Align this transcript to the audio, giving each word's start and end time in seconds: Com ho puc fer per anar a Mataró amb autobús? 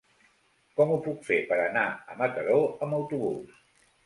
Com 0.79 0.93
ho 0.93 0.97
puc 1.07 1.19
fer 1.27 1.37
per 1.51 1.59
anar 1.67 1.83
a 2.15 2.19
Mataró 2.23 2.57
amb 2.87 2.99
autobús? 3.03 3.63